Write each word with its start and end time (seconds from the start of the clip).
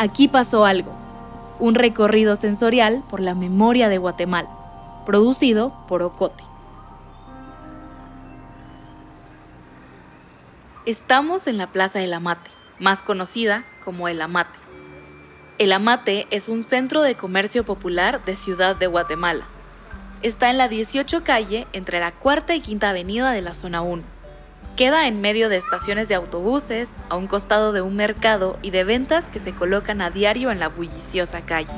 Aquí 0.00 0.28
pasó 0.28 0.64
algo, 0.64 0.92
un 1.58 1.74
recorrido 1.74 2.36
sensorial 2.36 3.02
por 3.10 3.18
la 3.18 3.34
memoria 3.34 3.88
de 3.88 3.98
Guatemala, 3.98 4.48
producido 5.04 5.74
por 5.88 6.02
Ocote. 6.04 6.44
Estamos 10.86 11.48
en 11.48 11.58
la 11.58 11.66
Plaza 11.66 11.98
del 11.98 12.14
Amate, 12.14 12.48
más 12.78 13.02
conocida 13.02 13.64
como 13.84 14.06
El 14.06 14.22
Amate. 14.22 14.56
El 15.58 15.72
Amate 15.72 16.28
es 16.30 16.48
un 16.48 16.62
centro 16.62 17.02
de 17.02 17.16
comercio 17.16 17.64
popular 17.64 18.24
de 18.24 18.36
Ciudad 18.36 18.76
de 18.76 18.86
Guatemala. 18.86 19.42
Está 20.22 20.48
en 20.50 20.58
la 20.58 20.68
18 20.68 21.24
calle 21.24 21.66
entre 21.72 21.98
la 21.98 22.12
cuarta 22.12 22.54
y 22.54 22.60
quinta 22.60 22.90
avenida 22.90 23.32
de 23.32 23.42
la 23.42 23.52
zona 23.52 23.82
1 23.82 24.17
Queda 24.78 25.08
en 25.08 25.20
medio 25.20 25.48
de 25.48 25.56
estaciones 25.56 26.06
de 26.06 26.14
autobuses, 26.14 26.92
a 27.08 27.16
un 27.16 27.26
costado 27.26 27.72
de 27.72 27.80
un 27.80 27.96
mercado 27.96 28.56
y 28.62 28.70
de 28.70 28.84
ventas 28.84 29.28
que 29.28 29.40
se 29.40 29.52
colocan 29.52 30.00
a 30.00 30.10
diario 30.10 30.52
en 30.52 30.60
la 30.60 30.68
bulliciosa 30.68 31.40
calle. 31.40 31.72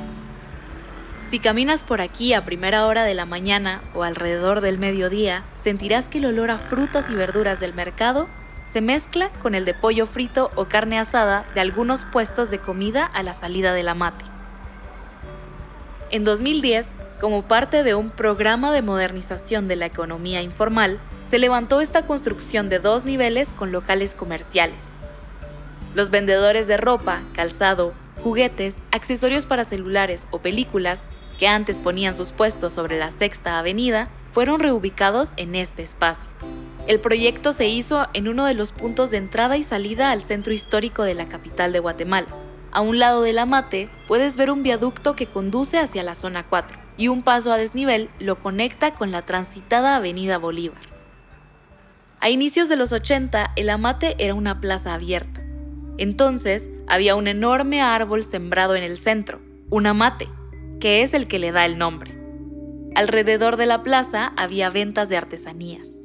Si 1.27 1.39
caminas 1.39 1.83
por 1.83 1.99
aquí 1.99 2.35
a 2.35 2.45
primera 2.45 2.85
hora 2.85 3.03
de 3.03 3.15
la 3.15 3.25
mañana 3.25 3.81
o 3.95 4.03
alrededor 4.03 4.61
del 4.61 4.77
mediodía, 4.77 5.41
sentirás 5.59 6.09
que 6.09 6.19
el 6.19 6.27
olor 6.27 6.51
a 6.51 6.59
frutas 6.59 7.09
y 7.09 7.15
verduras 7.15 7.59
del 7.59 7.73
mercado 7.73 8.27
se 8.71 8.81
mezcla 8.81 9.31
con 9.41 9.55
el 9.55 9.65
de 9.65 9.73
pollo 9.73 10.05
frito 10.05 10.51
o 10.53 10.65
carne 10.65 10.99
asada 10.99 11.43
de 11.55 11.61
algunos 11.61 12.05
puestos 12.05 12.51
de 12.51 12.59
comida 12.59 13.03
a 13.03 13.23
la 13.23 13.33
salida 13.33 13.73
del 13.73 13.89
amate. 13.89 14.25
En 16.11 16.23
2010, 16.23 16.87
como 17.19 17.41
parte 17.41 17.81
de 17.81 17.95
un 17.95 18.11
programa 18.11 18.71
de 18.71 18.83
modernización 18.83 19.67
de 19.67 19.77
la 19.77 19.87
economía 19.87 20.43
informal, 20.43 20.99
se 21.31 21.39
levantó 21.39 21.79
esta 21.79 22.05
construcción 22.05 22.67
de 22.67 22.79
dos 22.79 23.05
niveles 23.05 23.47
con 23.57 23.71
locales 23.71 24.15
comerciales. 24.15 24.89
Los 25.95 26.09
vendedores 26.09 26.67
de 26.67 26.75
ropa, 26.75 27.21
calzado, 27.31 27.93
juguetes, 28.21 28.75
accesorios 28.91 29.45
para 29.45 29.63
celulares 29.63 30.27
o 30.31 30.39
películas 30.39 31.03
que 31.39 31.47
antes 31.47 31.77
ponían 31.77 32.15
sus 32.15 32.33
puestos 32.33 32.73
sobre 32.73 32.99
la 32.99 33.11
Sexta 33.11 33.57
Avenida 33.57 34.09
fueron 34.33 34.59
reubicados 34.59 35.31
en 35.37 35.55
este 35.55 35.83
espacio. 35.83 36.29
El 36.85 36.99
proyecto 36.99 37.53
se 37.53 37.69
hizo 37.69 38.09
en 38.11 38.27
uno 38.27 38.43
de 38.43 38.53
los 38.53 38.73
puntos 38.73 39.09
de 39.09 39.15
entrada 39.15 39.55
y 39.55 39.63
salida 39.63 40.11
al 40.11 40.21
centro 40.21 40.51
histórico 40.51 41.03
de 41.03 41.13
la 41.13 41.29
capital 41.29 41.71
de 41.71 41.79
Guatemala. 41.79 42.27
A 42.73 42.81
un 42.81 42.99
lado 42.99 43.21
del 43.21 43.39
Amate 43.39 43.87
puedes 44.05 44.35
ver 44.35 44.51
un 44.51 44.63
viaducto 44.63 45.15
que 45.15 45.27
conduce 45.27 45.79
hacia 45.79 46.03
la 46.03 46.15
zona 46.15 46.43
4 46.43 46.77
y 46.97 47.07
un 47.07 47.21
paso 47.21 47.53
a 47.53 47.57
desnivel 47.57 48.09
lo 48.19 48.35
conecta 48.35 48.91
con 48.91 49.11
la 49.11 49.21
transitada 49.21 49.95
Avenida 49.95 50.37
Bolívar. 50.37 50.90
A 52.23 52.29
inicios 52.29 52.69
de 52.69 52.75
los 52.75 52.91
80, 52.91 53.53
el 53.55 53.67
Amate 53.71 54.15
era 54.19 54.35
una 54.35 54.61
plaza 54.61 54.93
abierta. 54.93 55.41
Entonces, 55.97 56.69
había 56.87 57.15
un 57.15 57.27
enorme 57.27 57.81
árbol 57.81 58.23
sembrado 58.23 58.75
en 58.75 58.83
el 58.83 58.97
centro, 58.97 59.41
un 59.71 59.87
amate, 59.87 60.29
que 60.79 61.01
es 61.01 61.15
el 61.15 61.27
que 61.27 61.39
le 61.39 61.51
da 61.51 61.65
el 61.65 61.79
nombre. 61.79 62.15
Alrededor 62.93 63.57
de 63.57 63.65
la 63.65 63.81
plaza 63.81 64.33
había 64.37 64.69
ventas 64.69 65.09
de 65.09 65.17
artesanías. 65.17 66.03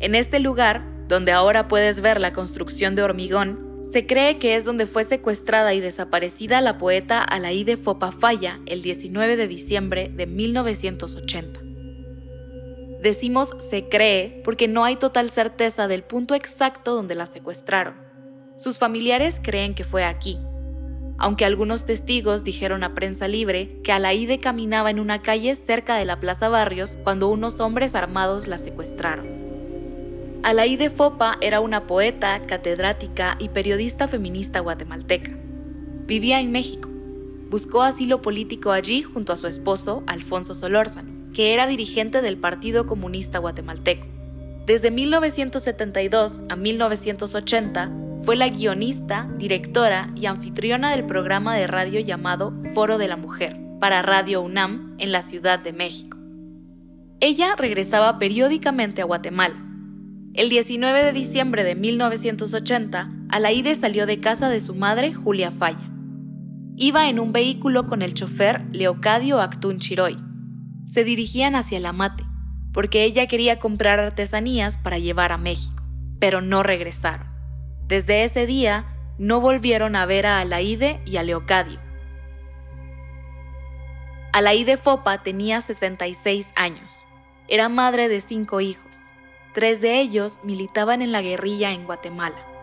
En 0.00 0.16
este 0.16 0.40
lugar, 0.40 0.82
donde 1.06 1.30
ahora 1.30 1.68
puedes 1.68 2.00
ver 2.00 2.20
la 2.20 2.32
construcción 2.32 2.96
de 2.96 3.04
hormigón, 3.04 3.82
se 3.84 4.06
cree 4.06 4.38
que 4.38 4.56
es 4.56 4.64
donde 4.64 4.86
fue 4.86 5.04
secuestrada 5.04 5.72
y 5.72 5.78
desaparecida 5.78 6.60
la 6.62 6.78
poeta 6.78 7.22
Alaide 7.22 7.76
Fopa 7.76 8.10
Falla 8.10 8.58
el 8.66 8.82
19 8.82 9.36
de 9.36 9.46
diciembre 9.46 10.10
de 10.12 10.26
1980. 10.26 11.63
Decimos 13.04 13.50
se 13.58 13.90
cree 13.90 14.40
porque 14.46 14.66
no 14.66 14.82
hay 14.82 14.96
total 14.96 15.28
certeza 15.28 15.88
del 15.88 16.02
punto 16.02 16.34
exacto 16.34 16.94
donde 16.94 17.14
la 17.14 17.26
secuestraron. 17.26 17.96
Sus 18.56 18.78
familiares 18.78 19.42
creen 19.42 19.74
que 19.74 19.84
fue 19.84 20.04
aquí, 20.04 20.38
aunque 21.18 21.44
algunos 21.44 21.84
testigos 21.84 22.44
dijeron 22.44 22.82
a 22.82 22.94
prensa 22.94 23.28
libre 23.28 23.78
que 23.84 23.92
Alaide 23.92 24.40
caminaba 24.40 24.88
en 24.88 25.00
una 25.00 25.20
calle 25.20 25.54
cerca 25.54 25.96
de 25.96 26.06
la 26.06 26.18
Plaza 26.18 26.48
Barrios 26.48 26.98
cuando 27.04 27.28
unos 27.28 27.60
hombres 27.60 27.94
armados 27.94 28.46
la 28.46 28.56
secuestraron. 28.56 29.26
Alaide 30.42 30.88
Fopa 30.88 31.36
era 31.42 31.60
una 31.60 31.86
poeta, 31.86 32.40
catedrática 32.46 33.36
y 33.38 33.50
periodista 33.50 34.08
feminista 34.08 34.60
guatemalteca. 34.60 35.30
Vivía 36.06 36.40
en 36.40 36.52
México. 36.52 36.88
Buscó 37.50 37.82
asilo 37.82 38.22
político 38.22 38.72
allí 38.72 39.02
junto 39.02 39.34
a 39.34 39.36
su 39.36 39.46
esposo, 39.46 40.02
Alfonso 40.06 40.54
Solórzano 40.54 41.13
que 41.34 41.52
era 41.52 41.66
dirigente 41.66 42.22
del 42.22 42.38
Partido 42.38 42.86
Comunista 42.86 43.38
Guatemalteco. 43.38 44.06
Desde 44.66 44.90
1972 44.90 46.40
a 46.48 46.56
1980 46.56 47.92
fue 48.20 48.36
la 48.36 48.48
guionista, 48.48 49.28
directora 49.36 50.10
y 50.14 50.26
anfitriona 50.26 50.92
del 50.92 51.04
programa 51.04 51.54
de 51.56 51.66
radio 51.66 52.00
llamado 52.00 52.54
Foro 52.72 52.96
de 52.96 53.08
la 53.08 53.18
Mujer 53.18 53.58
para 53.80 54.00
Radio 54.00 54.40
UNAM 54.40 54.94
en 54.98 55.12
la 55.12 55.20
Ciudad 55.20 55.58
de 55.58 55.74
México. 55.74 56.16
Ella 57.20 57.54
regresaba 57.56 58.18
periódicamente 58.18 59.02
a 59.02 59.04
Guatemala. 59.04 59.56
El 60.32 60.48
19 60.48 61.04
de 61.04 61.12
diciembre 61.12 61.64
de 61.64 61.74
1980, 61.74 63.10
Alaide 63.28 63.74
salió 63.74 64.06
de 64.06 64.20
casa 64.20 64.48
de 64.48 64.60
su 64.60 64.74
madre, 64.74 65.12
Julia 65.12 65.50
Falla. 65.50 65.90
Iba 66.76 67.08
en 67.08 67.20
un 67.20 67.32
vehículo 67.32 67.86
con 67.86 68.02
el 68.02 68.14
chofer 68.14 68.64
Leocadio 68.72 69.40
Actun 69.40 69.78
Chiroy, 69.78 70.16
se 70.86 71.04
dirigían 71.04 71.56
hacia 71.56 71.78
el 71.78 71.86
amate, 71.86 72.24
porque 72.72 73.04
ella 73.04 73.26
quería 73.26 73.58
comprar 73.58 74.00
artesanías 74.00 74.78
para 74.78 74.98
llevar 74.98 75.32
a 75.32 75.38
México, 75.38 75.82
pero 76.18 76.40
no 76.40 76.62
regresaron. 76.62 77.28
Desde 77.86 78.24
ese 78.24 78.46
día, 78.46 78.86
no 79.18 79.40
volvieron 79.40 79.94
a 79.96 80.06
ver 80.06 80.26
a 80.26 80.40
Alaide 80.40 81.00
y 81.04 81.16
a 81.16 81.22
Leocadio. 81.22 81.78
Alaide 84.32 84.76
Fopa 84.76 85.22
tenía 85.22 85.60
66 85.60 86.52
años. 86.56 87.06
Era 87.46 87.68
madre 87.68 88.08
de 88.08 88.20
cinco 88.20 88.60
hijos. 88.60 89.00
Tres 89.52 89.80
de 89.80 90.00
ellos 90.00 90.40
militaban 90.42 91.02
en 91.02 91.12
la 91.12 91.22
guerrilla 91.22 91.70
en 91.70 91.84
Guatemala. 91.84 92.53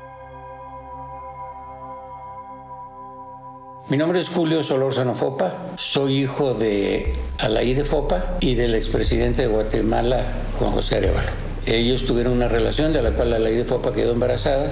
Mi 3.90 3.98
nombre 3.98 4.20
es 4.20 4.30
Julio 4.30 4.64
Solórzano 4.64 5.16
Fopa, 5.16 5.54
soy 5.78 6.20
hijo 6.20 6.54
de 6.54 7.14
Alaí 7.40 7.76
Fopa 7.84 8.38
y 8.40 8.56
del 8.56 8.76
expresidente 8.76 9.42
de 9.42 9.48
Guatemala, 9.48 10.26
Juan 10.58 10.72
José 10.72 10.98
Arevalo. 10.98 11.28
Ellos 11.66 12.06
tuvieron 12.06 12.34
una 12.34 12.48
relación 12.48 12.94
de 12.94 13.02
la 13.02 13.12
cual 13.12 13.34
Alaí 13.34 13.56
de 13.56 13.66
Fopa 13.66 13.92
quedó 13.92 14.14
embarazada 14.14 14.72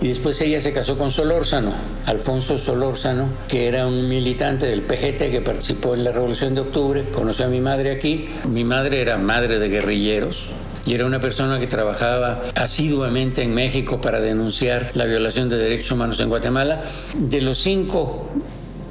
y 0.00 0.08
después 0.08 0.40
ella 0.40 0.60
se 0.60 0.72
casó 0.72 0.96
con 0.96 1.10
Solórzano, 1.10 1.72
Alfonso 2.06 2.56
Solórzano, 2.56 3.28
que 3.48 3.68
era 3.68 3.86
un 3.86 4.08
militante 4.08 4.66
del 4.66 4.82
PGT 4.82 5.30
que 5.30 5.42
participó 5.44 5.94
en 5.94 6.04
la 6.04 6.12
Revolución 6.12 6.54
de 6.54 6.62
Octubre, 6.62 7.04
conoció 7.12 7.46
a 7.46 7.48
mi 7.48 7.60
madre 7.60 7.92
aquí. 7.92 8.28
Mi 8.48 8.64
madre 8.64 9.02
era 9.02 9.18
madre 9.18 9.58
de 9.58 9.68
guerrilleros, 9.68 10.48
y 10.86 10.94
era 10.94 11.06
una 11.06 11.20
persona 11.20 11.58
que 11.58 11.66
trabajaba 11.66 12.42
asiduamente 12.54 13.42
en 13.42 13.54
México 13.54 14.00
para 14.00 14.20
denunciar 14.20 14.90
la 14.94 15.04
violación 15.06 15.48
de 15.48 15.56
derechos 15.56 15.92
humanos 15.92 16.20
en 16.20 16.28
Guatemala. 16.28 16.82
De 17.14 17.40
los 17.40 17.58
cinco 17.58 18.28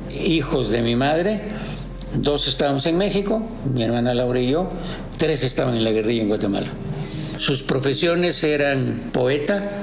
hijos 0.10 0.70
de 0.70 0.82
mi 0.82 0.96
madre, 0.96 1.42
dos 2.16 2.48
estábamos 2.48 2.86
en 2.88 2.98
México, 2.98 3.42
mi 3.74 3.84
hermana 3.84 4.14
Laura 4.14 4.40
y 4.40 4.50
yo, 4.50 4.72
tres 5.18 5.44
estaban 5.44 5.76
en 5.76 5.84
la 5.84 5.92
guerrilla 5.92 6.24
en 6.24 6.30
Guatemala. 6.30 6.68
Sus 7.38 7.62
profesiones 7.62 8.44
eran 8.44 9.10
poeta, 9.12 9.83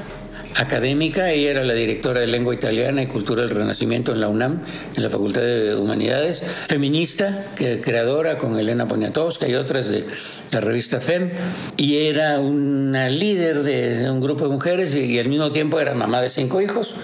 académica, 0.56 1.31
ella 1.31 1.50
era 1.50 1.65
la 1.65 1.75
directora 1.75 2.21
de 2.21 2.27
lengua 2.27 2.55
italiana 2.55 3.03
y 3.03 3.06
cultura 3.06 3.43
del 3.43 3.50
Renacimiento 3.50 4.12
en 4.12 4.21
la 4.21 4.28
UNAM, 4.28 4.61
en 4.94 5.03
la 5.03 5.11
Facultad 5.11 5.43
de 5.43 5.75
Humanidades, 5.75 6.43
feminista, 6.66 7.47
creadora 7.56 8.38
con 8.38 8.59
Elena 8.59 8.89
Poniatowska 8.89 9.49
y 9.49 9.55
otras 9.55 9.89
de 9.89 10.05
la 10.53 10.60
revista 10.60 11.00
FEM, 11.00 11.31
y 11.77 12.06
era 12.06 12.41
una 12.41 13.09
líder 13.09 13.62
de 13.62 14.10
un 14.10 14.21
grupo 14.21 14.44
de 14.44 14.50
mujeres 14.50 14.94
y, 14.94 15.19
al 15.19 15.28
mismo 15.28 15.50
tiempo 15.53 15.81
era 15.81 15.94
mamá 15.94 16.21
de 16.21 16.31
cinco 16.31 16.60
hijos. 16.60 16.94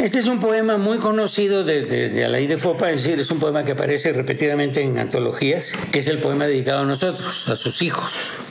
Este 0.00 0.18
es 0.18 0.26
un 0.26 0.40
poema 0.40 0.76
muy 0.76 0.98
conocido 0.98 1.64
de, 1.64 1.82
de, 1.86 2.10
de 2.10 2.46
de 2.46 2.58
Fopa, 2.58 2.90
es 2.90 3.02
decir, 3.02 3.18
es 3.18 3.30
un 3.30 3.38
poema 3.38 3.64
que 3.64 3.72
aparece 3.72 4.12
repetidamente 4.12 4.82
en 4.82 4.98
antologías, 4.98 5.72
que 5.90 6.00
es 6.00 6.08
el 6.08 6.18
poema 6.18 6.46
dedicado 6.46 6.80
a 6.80 6.84
nosotros, 6.84 7.48
a 7.48 7.56
sus 7.56 7.80
hijos. 7.80 8.45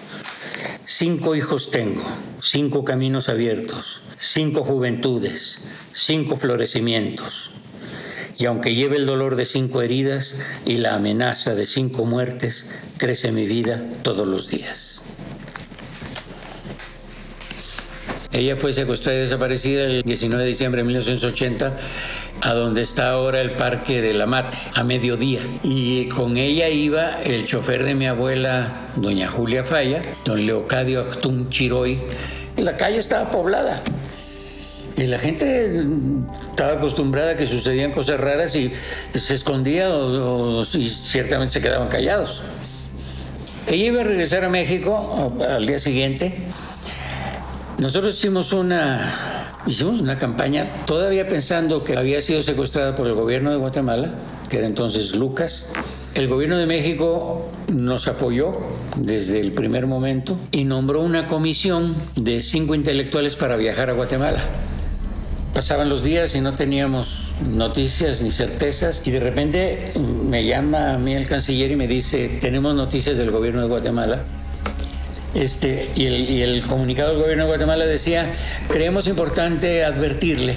Cinco 0.87 1.35
hijos 1.35 1.71
tengo, 1.71 2.05
cinco 2.43 2.83
caminos 2.83 3.27
abiertos, 3.27 4.01
cinco 4.19 4.63
juventudes, 4.63 5.57
cinco 5.93 6.37
florecimientos. 6.37 7.49
Y 8.37 8.45
aunque 8.45 8.75
lleve 8.75 8.97
el 8.97 9.07
dolor 9.07 9.35
de 9.35 9.47
cinco 9.47 9.81
heridas 9.81 10.35
y 10.63 10.77
la 10.77 10.93
amenaza 10.93 11.55
de 11.55 11.65
cinco 11.65 12.05
muertes, 12.05 12.67
crece 12.97 13.31
mi 13.31 13.47
vida 13.47 13.83
todos 14.03 14.27
los 14.27 14.47
días. 14.47 15.01
Ella 18.31 18.55
fue 18.55 18.71
secuestrada 18.71 19.17
y 19.17 19.21
desaparecida 19.21 19.85
el 19.85 20.03
19 20.03 20.43
de 20.43 20.49
diciembre 20.49 20.81
de 20.81 20.87
1980 20.87 21.77
a 22.45 22.53
donde 22.53 22.83
está 22.83 23.09
ahora 23.09 23.41
el 23.41 23.55
Parque 23.55 24.03
de 24.03 24.13
la 24.13 24.27
Mate, 24.27 24.55
a 24.75 24.83
mediodía. 24.83 25.41
Y 25.63 26.07
con 26.09 26.37
ella 26.37 26.69
iba 26.69 27.19
el 27.23 27.47
chofer 27.47 27.83
de 27.83 27.95
mi 27.95 28.05
abuela, 28.05 28.71
doña 28.95 29.27
Julia 29.27 29.63
Falla, 29.63 30.03
don 30.23 30.45
Leocadio 30.45 31.01
Actún 31.01 31.49
Chiroy. 31.49 31.99
La 32.57 32.77
calle 32.77 32.99
estaba 32.99 33.31
poblada. 33.31 33.81
Y 34.95 35.07
la 35.07 35.17
gente 35.17 35.83
estaba 36.51 36.73
acostumbrada 36.73 37.31
a 37.31 37.35
que 37.35 37.47
sucedían 37.47 37.91
cosas 37.91 38.19
raras 38.19 38.55
y 38.55 38.71
se 39.15 39.33
escondía 39.33 39.89
o, 39.89 40.61
y 40.61 40.89
ciertamente 40.91 41.55
se 41.55 41.61
quedaban 41.61 41.87
callados. 41.87 42.43
Ella 43.65 43.85
iba 43.85 44.01
a 44.01 44.03
regresar 44.03 44.43
a 44.43 44.49
México 44.49 45.33
al 45.49 45.65
día 45.65 45.79
siguiente. 45.79 46.37
Nosotros 47.79 48.13
hicimos 48.13 48.53
una, 48.53 49.34
hicimos 49.67 50.01
una 50.01 50.17
campaña 50.17 50.67
todavía 50.85 51.27
pensando 51.27 51.83
que 51.83 51.97
había 51.97 52.21
sido 52.21 52.41
secuestrada 52.41 52.95
por 52.95 53.07
el 53.07 53.13
gobierno 53.13 53.51
de 53.51 53.57
Guatemala, 53.57 54.13
que 54.49 54.57
era 54.57 54.67
entonces 54.67 55.15
Lucas. 55.15 55.67
El 56.13 56.27
gobierno 56.27 56.57
de 56.57 56.65
México 56.65 57.51
nos 57.73 58.07
apoyó 58.07 58.51
desde 58.95 59.41
el 59.41 59.51
primer 59.51 59.85
momento 59.85 60.39
y 60.51 60.63
nombró 60.63 61.01
una 61.01 61.27
comisión 61.27 61.93
de 62.15 62.41
cinco 62.41 62.73
intelectuales 62.73 63.35
para 63.35 63.57
viajar 63.57 63.89
a 63.89 63.93
Guatemala. 63.93 64.41
Pasaban 65.53 65.89
los 65.89 66.03
días 66.03 66.35
y 66.35 66.41
no 66.41 66.53
teníamos 66.53 67.29
noticias 67.53 68.21
ni 68.21 68.31
certezas 68.31 69.01
y 69.05 69.11
de 69.11 69.19
repente 69.19 69.93
me 70.29 70.45
llama 70.45 70.93
a 70.93 70.97
mí 70.97 71.15
el 71.15 71.27
canciller 71.27 71.71
y 71.71 71.75
me 71.75 71.87
dice, 71.87 72.39
tenemos 72.41 72.75
noticias 72.75 73.17
del 73.17 73.31
gobierno 73.31 73.61
de 73.61 73.67
Guatemala. 73.67 74.21
Este, 75.35 75.89
y, 75.95 76.41
el, 76.41 76.65
comunicado 76.65 77.09
del 77.09 77.19
gobierno 77.19 77.43
de 77.43 77.49
Guatemala 77.49 77.85
decía, 77.85 78.31
creemos 78.69 79.07
importante 79.07 79.83
advertirle 79.83 80.55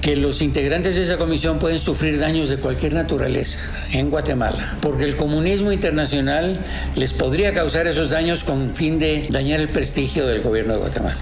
que 0.00 0.16
los 0.16 0.40
integrantes 0.40 0.96
de 0.96 1.02
esa 1.02 1.18
comisión 1.18 1.58
pueden 1.58 1.78
sufrir 1.78 2.18
daños 2.18 2.48
de 2.48 2.56
cualquier 2.56 2.94
naturaleza 2.94 3.58
en 3.92 4.08
Guatemala, 4.08 4.74
porque 4.80 5.04
el 5.04 5.16
comunismo 5.16 5.70
internacional 5.70 6.58
les 6.96 7.12
podría 7.12 7.52
causar 7.52 7.86
esos 7.86 8.08
daños 8.08 8.42
con 8.42 8.70
fin 8.70 8.98
de 8.98 9.28
dañar 9.28 9.60
el 9.60 9.68
prestigio 9.68 10.26
del 10.26 10.40
gobierno 10.40 10.72
de 10.72 10.78
Guatemala. 10.78 11.20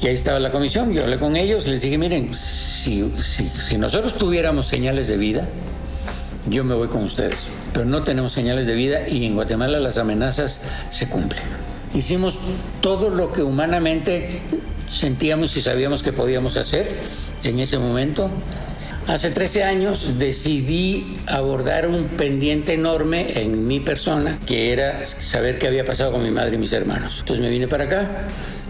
Y 0.00 0.06
ahí 0.06 0.14
estaba 0.14 0.40
la 0.40 0.48
comisión, 0.48 0.94
yo 0.94 1.02
hablé 1.02 1.18
con 1.18 1.36
ellos, 1.36 1.66
les 1.66 1.82
dije, 1.82 1.98
miren, 1.98 2.34
si, 2.34 3.12
si 3.20 3.76
nosotros 3.76 4.16
tuviéramos 4.16 4.66
señales 4.66 5.08
de 5.08 5.18
vida, 5.18 5.46
yo 6.48 6.64
me 6.64 6.74
voy 6.74 6.88
con 6.88 7.04
ustedes, 7.04 7.36
pero 7.74 7.84
no 7.84 8.02
tenemos 8.02 8.32
señales 8.32 8.66
de 8.66 8.74
vida 8.74 9.06
y 9.06 9.26
en 9.26 9.34
Guatemala 9.34 9.78
las 9.78 9.98
amenazas 9.98 10.62
se 10.88 11.10
cumplen. 11.10 11.63
Hicimos 11.94 12.38
todo 12.80 13.08
lo 13.08 13.30
que 13.30 13.42
humanamente 13.42 14.40
sentíamos 14.90 15.56
y 15.56 15.62
sabíamos 15.62 16.02
que 16.02 16.12
podíamos 16.12 16.56
hacer 16.56 16.88
en 17.44 17.60
ese 17.60 17.78
momento. 17.78 18.30
Hace 19.06 19.30
13 19.30 19.64
años 19.64 20.18
decidí 20.18 21.06
abordar 21.26 21.88
un 21.88 22.04
pendiente 22.04 22.74
enorme 22.74 23.40
en 23.40 23.68
mi 23.68 23.78
persona, 23.78 24.38
que 24.46 24.72
era 24.72 25.06
saber 25.06 25.58
qué 25.58 25.68
había 25.68 25.84
pasado 25.84 26.10
con 26.10 26.22
mi 26.22 26.30
madre 26.30 26.56
y 26.56 26.58
mis 26.58 26.72
hermanos. 26.72 27.18
Entonces 27.20 27.44
me 27.44 27.50
vine 27.50 27.68
para 27.68 27.84
acá 27.84 28.10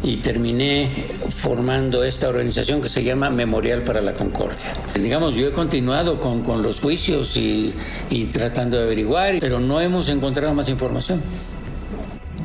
y 0.02 0.16
terminé 0.16 0.90
formando 1.30 2.04
esta 2.04 2.28
organización 2.28 2.82
que 2.82 2.88
se 2.88 3.04
llama 3.04 3.30
Memorial 3.30 3.82
para 3.82 4.02
la 4.02 4.12
Concordia. 4.12 4.74
Digamos, 5.00 5.34
yo 5.34 5.46
he 5.46 5.52
continuado 5.52 6.20
con, 6.20 6.42
con 6.42 6.62
los 6.62 6.80
juicios 6.80 7.36
y, 7.36 7.72
y 8.10 8.26
tratando 8.26 8.76
de 8.76 8.82
averiguar, 8.82 9.36
pero 9.40 9.60
no 9.60 9.80
hemos 9.80 10.08
encontrado 10.08 10.52
más 10.52 10.68
información. 10.68 11.22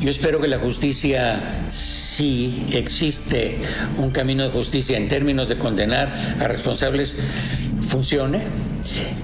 Yo 0.01 0.09
espero 0.09 0.39
que 0.39 0.47
la 0.47 0.59
justicia, 0.59 1.41
si 1.71 2.67
existe 2.71 3.57
un 3.97 4.11
camino 4.11 4.45
de 4.45 4.49
justicia 4.49 4.97
en 4.97 5.09
términos 5.09 5.49
de 5.49 5.57
condenar 5.57 6.37
a 6.39 6.47
responsables, 6.47 7.17
funcione 7.89 8.39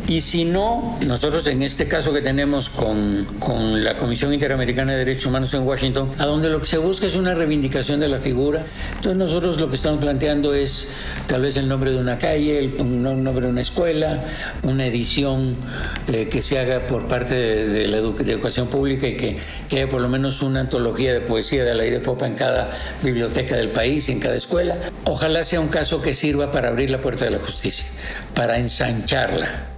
y 0.07 0.21
si 0.21 0.45
no, 0.45 0.97
nosotros 1.01 1.47
en 1.47 1.63
este 1.63 1.87
caso 1.87 2.13
que 2.13 2.21
tenemos 2.21 2.69
con, 2.69 3.25
con, 3.39 3.83
la 3.83 3.97
Comisión 3.97 4.33
Interamericana 4.33 4.91
de 4.91 4.99
Derechos 4.99 5.25
Humanos 5.25 5.53
en 5.53 5.63
Washington, 5.63 6.11
a 6.19 6.25
donde 6.25 6.49
lo 6.49 6.61
que 6.61 6.67
se 6.67 6.77
busca 6.77 7.07
es 7.07 7.15
una 7.15 7.33
reivindicación 7.33 7.99
de 7.99 8.07
la 8.07 8.19
figura, 8.19 8.63
entonces 8.97 9.17
nosotros 9.17 9.59
lo 9.59 9.69
que 9.69 9.75
estamos 9.75 9.99
planteando 9.99 10.53
es 10.53 10.87
tal 11.27 11.41
vez 11.41 11.57
el 11.57 11.67
nombre 11.67 11.91
de 11.91 11.97
una 11.97 12.19
calle, 12.19 12.75
un 12.77 13.01
nombre 13.01 13.45
de 13.45 13.51
una 13.51 13.61
escuela, 13.61 14.23
una 14.63 14.85
edición 14.85 15.55
eh, 16.07 16.27
que 16.31 16.43
se 16.43 16.59
haga 16.59 16.81
por 16.81 17.07
parte 17.07 17.33
de, 17.33 17.87
la 17.87 17.97
educación 17.97 18.67
pública 18.67 19.07
y 19.07 19.17
que, 19.17 19.37
que, 19.69 19.77
haya 19.77 19.89
por 19.89 20.01
lo 20.01 20.07
menos 20.07 20.43
una 20.43 20.61
antología 20.61 21.13
de 21.13 21.21
poesía 21.21 21.63
de 21.63 21.73
la 21.73 21.83
de 21.83 21.99
Popa 21.99 22.27
en 22.27 22.35
cada 22.35 22.71
biblioteca 23.03 23.55
del 23.55 23.69
país 23.69 24.09
en 24.09 24.19
cada 24.19 24.35
escuela. 24.35 24.77
Ojalá 25.05 25.43
sea 25.43 25.59
un 25.59 25.67
caso 25.67 26.01
que 26.01 26.13
sirva 26.13 26.51
para 26.51 26.69
abrir 26.69 26.89
la 26.89 27.01
puerta 27.01 27.25
de 27.25 27.31
la 27.31 27.39
justicia, 27.39 27.85
para 28.33 28.59
ensancharla. 28.59 29.75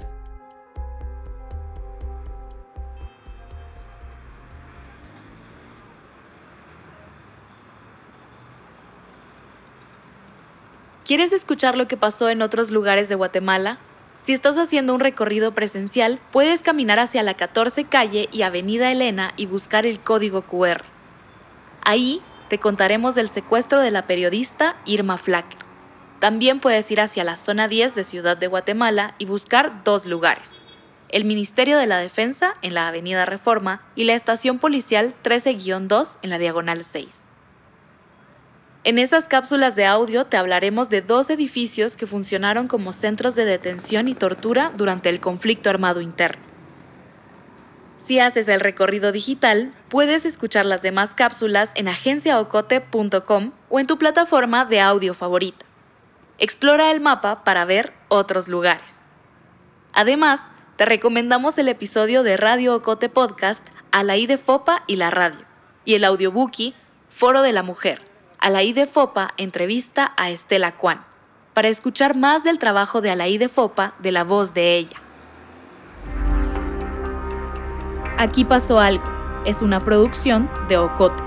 ¿Quieres 11.08 11.32
escuchar 11.32 11.78
lo 11.78 11.88
que 11.88 11.96
pasó 11.96 12.28
en 12.28 12.42
otros 12.42 12.70
lugares 12.70 13.08
de 13.08 13.16
Guatemala? 13.16 13.78
Si 14.22 14.34
estás 14.34 14.58
haciendo 14.58 14.94
un 14.94 15.00
recorrido 15.00 15.54
presencial, 15.54 16.20
puedes 16.34 16.64
caminar 16.64 17.00
hacia 17.00 17.24
la 17.24 17.34
14 17.34 17.86
calle 17.86 18.28
y 18.34 18.42
Avenida 18.42 18.92
Elena 18.92 19.32
y 19.38 19.46
buscar 19.46 19.86
el 19.86 20.02
código 20.02 20.42
QR. 20.42 20.82
Ahí 21.82 22.22
te 22.50 22.58
contaremos 22.58 23.16
del 23.16 23.30
secuestro 23.30 23.80
de 23.80 23.90
la 23.90 24.06
periodista 24.06 24.76
Irma 24.84 25.18
Flacker. 25.18 25.60
También 26.20 26.60
puedes 26.60 26.92
ir 26.92 27.00
hacia 27.00 27.24
la 27.24 27.38
zona 27.38 27.70
10 27.70 27.96
de 27.96 28.04
Ciudad 28.04 28.36
de 28.36 28.48
Guatemala 28.48 29.16
y 29.18 29.28
buscar 29.28 29.86
dos 29.86 30.06
lugares. 30.06 30.60
El 31.08 31.24
Ministerio 31.24 31.78
de 31.78 31.88
la 31.88 32.00
Defensa 32.00 32.56
en 32.62 32.74
la 32.74 32.90
Avenida 32.90 33.26
Reforma 33.26 33.82
y 33.96 34.04
la 34.04 34.14
Estación 34.14 34.60
Policial 34.60 35.16
13-2 35.24 36.18
en 36.22 36.30
la 36.32 36.38
Diagonal 36.38 36.84
6. 36.84 37.27
En 38.88 39.00
esas 39.00 39.28
cápsulas 39.28 39.76
de 39.76 39.86
audio 39.86 40.28
te 40.28 40.38
hablaremos 40.38 40.90
de 40.90 41.02
dos 41.02 41.30
edificios 41.30 41.98
que 41.98 42.08
funcionaron 42.08 42.70
como 42.70 42.94
centros 42.94 43.36
de 43.36 43.44
detención 43.44 44.08
y 44.08 44.14
tortura 44.14 44.72
durante 44.78 45.10
el 45.10 45.20
conflicto 45.20 45.70
armado 45.70 46.00
interno. 46.00 46.42
Si 47.98 48.22
haces 48.22 48.48
el 48.48 48.62
recorrido 48.62 49.12
digital, 49.12 49.74
puedes 49.90 50.24
escuchar 50.24 50.66
las 50.66 50.84
demás 50.84 51.16
cápsulas 51.16 51.74
en 51.76 51.90
agenciaocote.com 51.90 53.52
o 53.68 53.80
en 53.82 53.88
tu 53.88 53.98
plataforma 53.98 54.64
de 54.64 54.80
audio 54.80 55.14
favorita. 55.14 55.66
Explora 56.38 56.90
el 56.90 57.02
mapa 57.02 57.44
para 57.44 57.66
ver 57.66 57.92
otros 58.08 58.48
lugares. 58.48 59.06
Además, 59.92 60.44
te 60.78 60.86
recomendamos 60.86 61.58
el 61.58 61.68
episodio 61.68 62.24
de 62.24 62.38
Radio 62.38 62.76
Ocote 62.76 63.10
Podcast 63.10 63.68
A 63.92 64.04
la 64.04 64.16
I 64.16 64.28
de 64.28 64.38
Fopa 64.38 64.86
y 64.88 64.96
la 64.96 65.10
Radio, 65.10 65.46
y 65.84 65.96
el 65.96 66.06
audiobookie 66.06 66.74
Foro 67.10 67.42
de 67.42 67.52
la 67.52 67.64
Mujer, 67.64 68.00
Alaí 68.40 68.72
de 68.74 68.86
Fopa 68.86 69.34
entrevista 69.38 70.14
a 70.16 70.30
Estela 70.30 70.74
Kwan 70.74 71.04
para 71.54 71.70
escuchar 71.70 72.16
más 72.16 72.44
del 72.44 72.60
trabajo 72.60 73.02
de 73.02 73.10
Alaí 73.10 73.38
de 73.38 73.50
Fopa 73.50 73.94
de 74.00 74.12
la 74.12 74.24
voz 74.24 74.54
de 74.54 74.78
ella. 74.78 74.98
Aquí 78.18 78.46
pasó 78.46 78.80
algo. 78.80 79.04
Es 79.46 79.62
una 79.62 79.80
producción 79.80 80.50
de 80.68 80.78
Ocote. 80.78 81.27